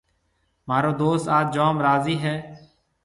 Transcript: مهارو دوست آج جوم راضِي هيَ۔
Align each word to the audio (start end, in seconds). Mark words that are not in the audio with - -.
مهارو 0.67 0.91
دوست 0.99 1.27
آج 1.37 1.47
جوم 1.55 1.75
راضِي 1.87 2.15
هيَ۔ 2.23 2.35